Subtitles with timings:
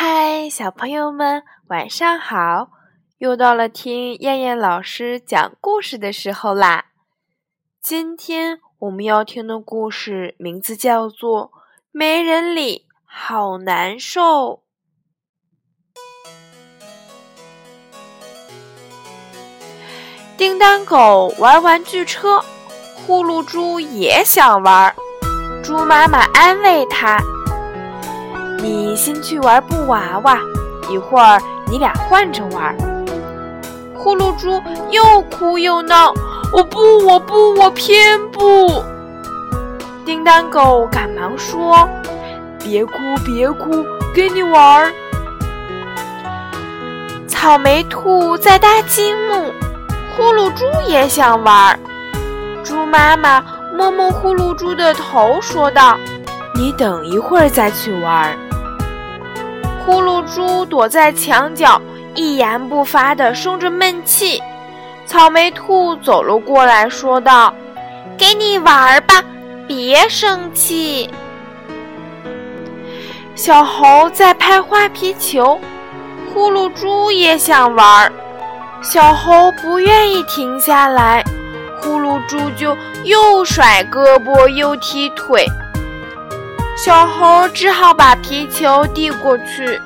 [0.00, 2.68] 嗨，小朋友们，晚上好！
[3.18, 6.84] 又到了听燕燕老师讲故事的时候啦。
[7.82, 11.46] 今天我们要听的故事名字叫做
[11.90, 14.22] 《没人理，好难受》。
[20.36, 22.40] 叮当狗玩玩具车，
[23.04, 24.94] 呼噜猪也想玩。
[25.60, 27.20] 猪妈妈安慰它。
[28.60, 30.40] 你先去玩布娃娃，
[30.90, 31.40] 一会儿
[31.70, 32.76] 你俩换着玩。
[33.94, 36.12] 呼噜猪又哭又闹，
[36.52, 38.82] 我不，我不，我偏不。
[40.04, 41.88] 叮当狗赶忙说
[42.58, 42.92] ：“别哭，
[43.24, 44.92] 别哭，跟你玩。”
[47.28, 49.52] 草莓兔在搭积木，
[50.16, 51.78] 呼噜猪也想玩。
[52.64, 53.44] 猪妈妈
[53.76, 55.96] 摸摸呼噜猪的头，说道
[56.54, 58.36] ：“你等一会儿再去玩。”
[59.88, 61.80] 呼噜猪躲在墙角，
[62.14, 64.38] 一言不发地生着闷气。
[65.06, 67.54] 草莓兔走了过来，说道
[68.18, 69.24] ：“给你玩吧，
[69.66, 71.08] 别生气。”
[73.34, 75.58] 小猴在拍花皮球，
[76.34, 78.12] 呼噜猪也想玩。
[78.82, 81.24] 小猴不愿意停下来，
[81.80, 85.46] 呼噜猪就又甩胳膊又踢腿。
[86.78, 89.80] 小猴只好把皮球递过去，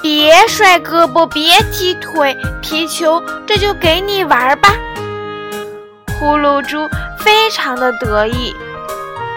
[0.00, 4.72] 别甩胳膊，别踢腿，皮球这就给你玩吧。
[6.16, 6.88] 呼噜猪
[7.18, 8.54] 非常的得意，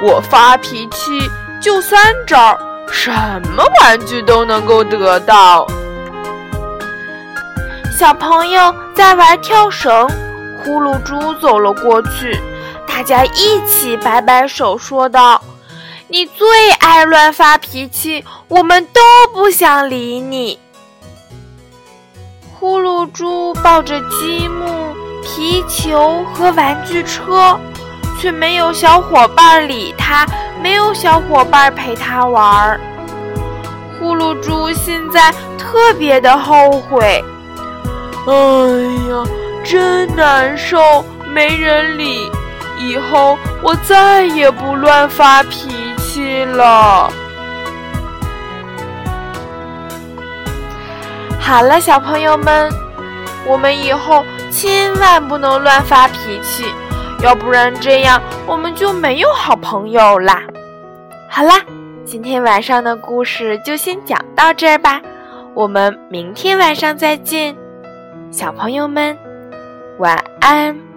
[0.03, 1.27] 我发脾气
[1.59, 2.55] 就三招，
[2.88, 3.11] 什
[3.55, 5.65] 么玩具都能够得到。
[7.97, 10.07] 小朋友在玩跳绳，
[10.63, 12.39] 呼噜猪走了过去，
[12.88, 15.41] 大家一起摆摆手，说道。
[16.09, 19.01] 你最爱乱发脾气，我们都
[19.33, 20.59] 不想理你。
[22.59, 27.57] 呼噜猪抱着积木、皮球和玩具车，
[28.19, 30.28] 却没有小伙伴理他，
[30.61, 32.79] 没有小伙伴陪他玩儿。
[33.97, 37.23] 呼噜猪现在特别的后悔，
[38.28, 38.33] 哎
[39.09, 39.23] 呀，
[39.63, 42.29] 真难受，没人理。
[42.79, 45.69] 以后我再也不乱发脾
[46.45, 47.11] 了。
[51.39, 52.71] 好了，小朋友们，
[53.45, 56.66] 我们以后千万不能乱发脾气，
[57.22, 60.41] 要不然这样我们就没有好朋友啦。
[61.29, 61.61] 好啦，
[62.05, 65.01] 今天晚上的故事就先讲到这儿吧，
[65.53, 67.55] 我们明天晚上再见，
[68.31, 69.17] 小朋友们，
[69.99, 70.92] 晚安。